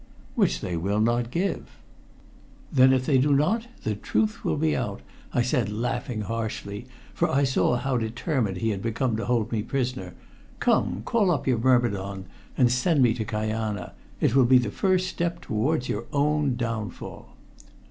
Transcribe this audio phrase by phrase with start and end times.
[0.33, 1.77] "Which they will not give."
[2.73, 7.29] "Then if they do not, the truth will be out," I said laughing harshly, for
[7.29, 10.15] I saw how determined he had become to hold me prisoner.
[10.59, 12.25] "Come, call up your myrmidon
[12.57, 13.91] and send me to Kajana.
[14.19, 17.35] It will be the first step towards your own downfall."